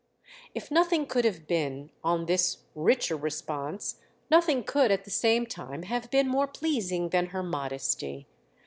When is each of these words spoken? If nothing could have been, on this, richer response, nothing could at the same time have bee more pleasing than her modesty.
If 0.55 0.71
nothing 0.71 1.05
could 1.05 1.25
have 1.25 1.45
been, 1.45 1.91
on 2.03 2.25
this, 2.25 2.63
richer 2.73 3.15
response, 3.15 3.97
nothing 4.31 4.63
could 4.63 4.89
at 4.89 5.03
the 5.05 5.11
same 5.11 5.45
time 5.45 5.83
have 5.83 6.09
bee 6.09 6.23
more 6.23 6.47
pleasing 6.47 7.09
than 7.09 7.27
her 7.27 7.43
modesty. 7.43 8.25